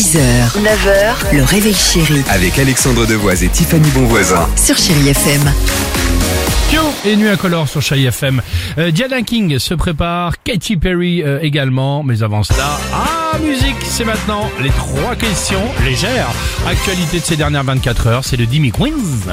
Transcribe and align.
6h, 0.00 0.16
9h, 0.62 1.36
le 1.36 1.42
réveil 1.44 1.74
chéri 1.74 2.22
Avec 2.30 2.58
Alexandre 2.58 3.06
Devoise 3.06 3.44
et 3.44 3.48
Tiffany 3.50 3.86
Bonvoisin. 3.90 4.48
sur 4.56 4.74
Chérie 4.78 5.10
FM. 5.10 5.42
Et 7.04 7.16
Nuit 7.16 7.28
Incolore 7.28 7.68
sur 7.68 7.82
Chai 7.82 8.04
FM. 8.04 8.40
Euh, 8.78 8.90
Diana 8.90 9.20
King 9.20 9.58
se 9.58 9.74
prépare, 9.74 10.42
Katy 10.42 10.78
Perry 10.78 11.22
euh, 11.22 11.38
également, 11.42 12.02
mais 12.02 12.22
avant 12.22 12.42
cela, 12.42 12.78
ah 12.94 13.38
musique, 13.38 13.76
c'est 13.84 14.06
maintenant 14.06 14.50
les 14.62 14.70
trois 14.70 15.16
questions 15.16 15.62
légères. 15.84 16.30
Actualité 16.66 17.20
de 17.20 17.24
ces 17.24 17.36
dernières 17.36 17.64
24 17.64 18.06
heures, 18.06 18.24
c'est 18.24 18.38
le 18.38 18.46
Dimi 18.46 18.70
Quiz. 18.70 19.28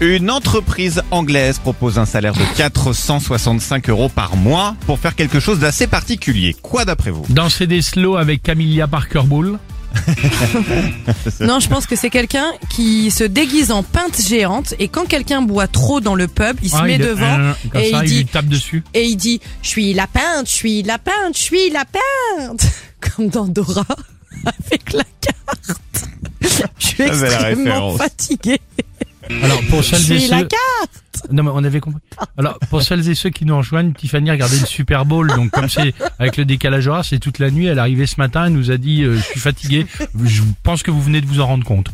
Une 0.00 0.30
entreprise 0.30 1.02
anglaise 1.10 1.58
propose 1.58 1.98
un 1.98 2.06
salaire 2.06 2.34
de 2.34 2.56
465 2.56 3.88
euros 3.88 4.08
par 4.08 4.36
mois 4.36 4.76
pour 4.86 5.00
faire 5.00 5.16
quelque 5.16 5.40
chose 5.40 5.58
d'assez 5.58 5.88
particulier. 5.88 6.54
Quoi 6.62 6.84
d'après 6.84 7.10
vous? 7.10 7.24
Danser 7.28 7.66
des 7.66 7.82
slow 7.82 8.16
avec 8.16 8.42
Camilla 8.42 8.86
Parker 8.86 9.22
Bowles. 9.24 9.58
Non, 11.40 11.60
je 11.60 11.68
pense 11.68 11.86
que 11.86 11.96
c'est 11.96 12.10
quelqu'un 12.10 12.46
qui 12.70 13.10
se 13.10 13.24
déguise 13.24 13.70
en 13.70 13.82
pinte 13.82 14.20
géante 14.20 14.74
et 14.78 14.88
quand 14.88 15.06
quelqu'un 15.06 15.42
boit 15.42 15.66
trop 15.66 16.00
dans 16.00 16.14
le 16.14 16.28
pub, 16.28 16.56
il 16.62 16.70
se 16.70 16.76
Ah, 16.76 16.82
met 16.84 16.94
il- 16.96 17.00
devant 17.00 17.38
euh, 17.38 17.52
comme 17.70 17.80
et 17.80 17.90
ça, 17.90 18.04
il 18.04 18.10
il 18.10 18.16
lui 18.16 18.24
dit 18.24 18.30
tape 18.30 18.46
dessus. 18.46 18.84
et 18.94 19.04
il 19.04 19.16
dit 19.16 19.40
"Je 19.62 19.68
suis 19.68 19.94
la 19.94 20.06
pinte, 20.06 20.46
je 20.46 20.52
suis 20.52 20.82
la 20.82 20.98
pinte, 20.98 21.34
je 21.36 21.40
suis 21.42 21.70
la 21.70 21.84
pinte." 21.84 22.62
Comme 23.16 23.28
dans 23.28 23.46
Dora 23.46 23.84
avec 24.46 24.92
la 24.92 25.02
carte. 25.20 26.04
Je 26.78 26.86
suis 26.86 26.96
c'est 26.96 27.06
la 27.08 27.14
extrêmement 27.14 27.64
référence. 27.90 27.98
fatiguée. 27.98 28.60
Alors 29.42 29.60
pour 29.70 29.82
Je 29.82 29.96
celles 29.96 30.12
et 30.16 30.20
suis 30.20 30.28
la 30.28 30.38
ceux, 30.40 30.46
carte. 30.48 31.01
Non 31.30 31.42
mais 31.42 31.50
on 31.52 31.64
avait 31.64 31.80
compris. 31.80 32.00
Alors 32.36 32.58
pour 32.70 32.82
celles 32.82 33.08
et 33.08 33.14
ceux 33.14 33.30
qui 33.30 33.44
nous 33.44 33.56
rejoignent, 33.56 33.92
Tiffany 33.92 34.30
a 34.30 34.32
regardé 34.32 34.58
le 34.58 34.66
Super 34.66 35.04
Bowl, 35.04 35.28
donc 35.28 35.50
comme 35.50 35.68
c'est 35.68 35.94
avec 36.18 36.36
le 36.36 36.44
décalage 36.44 36.86
horaire, 36.88 37.04
c'est 37.04 37.18
toute 37.18 37.38
la 37.38 37.50
nuit. 37.50 37.66
Elle 37.66 37.78
est 37.78 37.80
arrivée 37.80 38.06
ce 38.06 38.16
matin, 38.18 38.46
elle 38.46 38.52
nous 38.52 38.70
a 38.70 38.76
dit 38.76 39.02
euh, 39.02 39.16
je 39.16 39.22
suis 39.22 39.40
fatiguée. 39.40 39.86
Je 40.24 40.42
pense 40.62 40.82
que 40.82 40.90
vous 40.90 41.02
venez 41.02 41.20
de 41.20 41.26
vous 41.26 41.40
en 41.40 41.46
rendre 41.46 41.64
compte. 41.64 41.90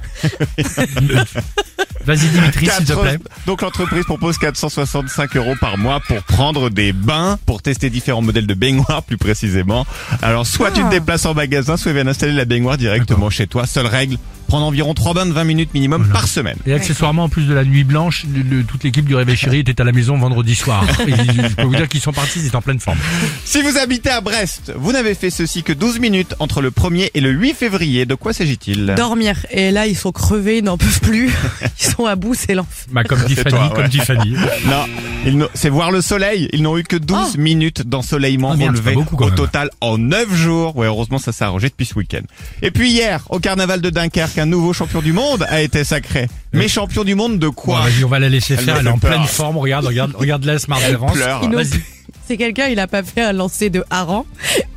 Vas-y 2.05 2.29
Dimitri, 2.29 2.69
s'il 2.69 2.87
te 2.87 2.93
plaît. 2.95 3.19
Donc 3.47 3.63
l'entreprise 3.63 4.05
propose 4.05 4.39
465 4.39 5.37
euros 5.37 5.55
par 5.61 5.77
mois 5.77 6.01
pour 6.01 6.23
prendre 6.23 6.71
des 6.71 6.93
bains, 6.93 7.39
pour 7.45 7.61
tester 7.61 7.91
différents 7.91 8.23
modèles 8.23 8.47
de 8.47 8.55
baignoires 8.55 9.03
plus 9.03 9.19
précisément. 9.19 9.87
Alors 10.23 10.47
soit 10.47 10.71
tu 10.71 10.83
te 10.83 10.91
déplaces 10.91 11.27
en 11.27 11.35
magasin, 11.35 11.77
soit 11.77 11.93
viens 11.93 12.07
installer 12.07 12.33
la 12.33 12.45
baignoire 12.45 12.79
directement 12.79 13.31
chez 13.31 13.47
toi. 13.47 13.67
Seule 13.67 13.87
règle, 13.87 14.17
prendre 14.49 14.67
environ 14.67 14.95
3 14.95 15.15
bains 15.15 15.27
de 15.27 15.33
20 15.33 15.45
minutes 15.45 15.75
minimum 15.75 16.09
par 16.09 16.27
semaine. 16.27 16.57
Et 16.67 16.73
accessoirement, 16.73 17.25
en 17.25 17.29
plus 17.29 17.47
de 17.47 17.55
la 17.55 17.65
nuit 17.65 17.85
blanche, 17.85 18.25
le- 18.35 18.43
le- 18.43 18.65
toute 18.65 18.83
l'équipe 18.83 19.05
du 19.05 19.15
Réveil 19.15 19.37
Chéri 19.37 19.61
était 19.61 19.81
à 19.81 19.85
la 19.85 19.93
maison 19.93 20.19
vendredi 20.19 20.55
soir. 20.57 20.85
Et 21.07 21.13
je 21.13 21.55
peux 21.55 21.63
vous 21.63 21.77
dire 21.77 21.89
qu'ils 21.89 22.01
sont 22.01 22.13
partis, 22.13 22.41
ils 22.41 22.47
étaient 22.47 22.57
en 22.57 22.63
pleine 22.63 22.81
forme. 22.81 22.99
Si 23.45 23.63
vous 23.63 23.79
habitez 23.79 24.11
à 24.11 24.21
Brest, 24.21 24.73
vous 24.77 24.91
n'avez 24.93 25.15
fait 25.15 25.31
ceci 25.31 25.63
que 25.63 25.73
12 25.73 26.01
minutes 26.01 26.35
entre 26.41 26.61
le 26.63 26.71
1er 26.71 27.11
et 27.15 27.21
le 27.21 27.31
8 27.31 27.55
février. 27.55 28.07
De 28.07 28.15
quoi 28.15 28.33
s'agit-il? 28.33 28.95
Dormir 28.97 29.37
et 29.51 29.71
là 29.71 29.87
ils 29.87 29.97
sont 29.97 30.13
crevés, 30.13 30.59
ils 30.59 30.65
n'en 30.65 30.77
peuvent 30.79 31.01
plus. 31.01 31.31
Ils 31.81 31.85
sont 31.95 32.07
à 32.07 32.17
bout, 32.17 32.35
c'est 32.35 32.55
l'enfer. 32.55 32.87
Bah, 32.91 33.05
comme 33.05 33.21
toi, 33.23 33.69
ouais. 33.69 33.75
comme 33.75 33.89
Tiffany. 33.89 34.35
Non, 34.67 34.85
ils 35.25 35.37
n'ont- 35.37 35.49
c'est 35.55 35.69
voir 35.69 35.91
le 35.91 36.01
soleil. 36.01 36.49
Ils 36.53 36.63
n'ont 36.63 36.77
eu 36.77 36.83
que 36.83 36.97
12 36.97 37.37
minutes 37.39 37.83
d'ensoleillement 37.83 38.51
Ah, 38.59 38.65
relevé 38.67 38.95
au 38.97 39.05
même. 39.27 39.35
total 39.35 39.71
en 39.81 39.99
9 39.99 40.35
jours. 40.35 40.77
Ouais, 40.77 40.87
heureusement 40.87 41.19
ça 41.19 41.33
s'est 41.33 41.45
arrangé 41.45 41.69
depuis 41.69 41.87
ce 41.87 41.95
week-end. 41.95 42.23
Et 42.63 42.71
puis 42.71 42.91
hier, 42.91 43.23
au 43.31 43.39
carnaval 43.39 43.81
de 43.81 43.91
Dunkerque, 43.91 44.38
un 44.39 44.47
nouveau 44.47 44.73
champion 44.73 45.01
du 45.03 45.13
monde 45.13 45.45
a 45.49 45.61
été 45.63 45.85
sacré. 45.85 46.27
Mais 46.53 46.69
champion 46.69 47.05
du 47.05 47.15
monde 47.15 47.39
de 47.39 47.47
Bon, 47.49 47.53
quoi 47.53 47.81
vas-y, 47.83 48.05
on 48.05 48.09
va 48.09 48.19
la 48.19 48.29
laisser 48.29 48.55
Elle 48.55 48.65
faire. 48.65 48.77
Elle 48.79 48.87
est 48.87 48.91
en 48.91 48.99
pleine 48.99 49.25
forme. 49.25 49.59
Regarde, 49.59 49.87
regarde, 49.87 50.15
regarde 50.15 50.45
la 50.45 50.59
smart 50.59 50.79
Elle 50.85 50.93
d'avance. 50.93 51.13
pleure. 51.13 51.41
Ils 51.43 51.49
n'ont- 51.51 51.57
Vas-y. 51.59 51.83
C'est 52.29 52.37
quelqu'un, 52.37 52.67
il 52.69 52.79
a 52.79 52.87
pas 52.87 53.03
fait 53.03 53.23
un 53.23 53.33
lancer 53.33 53.71
de 53.71 53.83
hareng, 53.89 54.25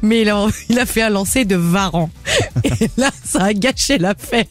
mais 0.02 0.22
il 0.22 0.30
a, 0.30 0.48
il 0.70 0.80
a 0.80 0.86
fait 0.86 1.02
un 1.02 1.10
lancer 1.10 1.44
de 1.44 1.58
varan. 1.58 2.10
Et 2.64 2.90
là, 2.96 3.10
ça 3.26 3.44
a 3.44 3.54
gâché 3.54 3.98
la 3.98 4.16
fête. 4.18 4.50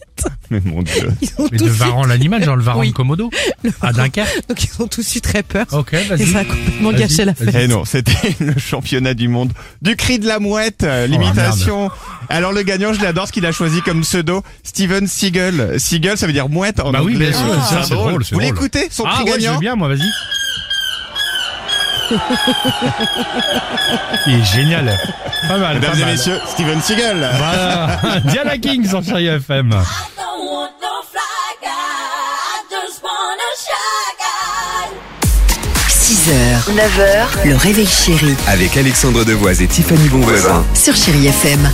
Mais 0.50 0.60
mon 0.62 0.82
dieu. 0.82 1.10
Ils 1.22 1.30
ont 1.38 1.48
Mais 1.50 1.56
de 1.56 1.64
Varan 1.66 2.04
l'animal, 2.04 2.44
genre 2.44 2.56
le 2.56 2.62
Varan 2.62 2.80
Oui. 2.80 2.88
de 2.88 2.92
Komodo. 2.92 3.30
Le 3.62 3.70
À. 3.80 3.92
Dunkerque. 3.94 4.48
Donc 4.50 4.62
ils 4.62 4.82
ont 4.82 4.86
tous 4.86 5.16
eu 5.16 5.22
très 5.22 5.42
peur. 5.42 5.64
Ok, 5.72 5.94
Et 5.94 6.04
vas-y. 6.04 6.26
ça 6.26 6.40
a 6.40 6.44
complètement 6.44 6.90
Vas-y, 6.90 7.00
gâché 7.00 7.24
la 7.24 7.32
vas-y. 7.32 7.52
fête. 7.52 7.62
Eh 7.64 7.68
non, 7.68 7.86
c'était 7.86 8.12
le 8.40 8.58
championnat 8.58 9.14
du 9.14 9.28
monde 9.28 9.52
du 9.80 9.96
cri 9.96 10.18
de 10.18 10.26
la 10.26 10.38
mouette, 10.38 10.80
Oh, 10.82 10.86
euh, 10.86 11.06
l'imitation. 11.06 11.90
Alors 12.28 12.52
le 12.52 12.62
gagnant, 12.64 12.92
je 12.92 13.00
l'adore, 13.00 13.28
ce 13.28 13.32
qu'il 13.32 13.46
a 13.46 13.52
choisi 13.52 13.80
comme 13.80 14.02
pseudo, 14.02 14.42
Steven 14.62 15.06
Seagull. 15.06 15.80
Seagull, 15.80 16.18
ça 16.18 16.26
veut 16.26 16.34
dire 16.34 16.50
mouette 16.50 16.80
en 16.80 16.92
Bah 16.92 17.00
oui, 17.02 17.14
anglais. 17.14 17.30
bien 17.30 17.38
sûr, 17.38 17.46
Ah, 17.58 17.62
ça, 17.66 17.82
c'est 17.84 17.94
drôle, 17.94 18.22
c'est 18.24 18.34
Vous 18.34 18.40
drôle. 18.42 18.52
l'écoutez, 18.52 18.88
son 18.90 19.04
Ah 19.06 19.14
prix 19.14 19.24
ouais, 19.24 19.30
je 19.32 19.36
gagnant 19.38 19.54
veux 19.54 19.60
bien, 19.60 19.74
moi, 19.76 19.88
vas-y. 19.88 20.02
Il 24.26 24.34
est 24.40 24.44
génial. 24.44 24.98
Pas 25.48 25.56
mal, 25.58 25.80
pas 25.80 25.86
Mesdames 25.88 25.96
et 25.98 26.00
mal. 26.00 26.10
messieurs, 26.12 26.38
Steven 26.48 26.80
Seagull. 26.82 27.28
Voilà. 27.38 28.20
Diana 28.24 28.58
King 28.58 28.88
sur 28.88 29.02
Chéri 29.02 29.26
FM. 29.28 29.74
6h, 35.88 36.74
9h, 36.74 37.48
le 37.48 37.56
réveil 37.56 37.86
chéri 37.86 38.34
Avec 38.48 38.76
Alexandre 38.76 39.24
Devoise 39.24 39.62
et 39.62 39.66
Tiffany 39.68 40.08
Bonvoisin. 40.08 40.64
sur 40.74 40.94
Chérie 40.94 41.26
FM. 41.28 41.70